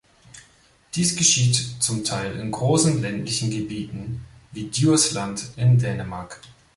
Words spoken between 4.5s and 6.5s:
wie Djursland in Dänemark.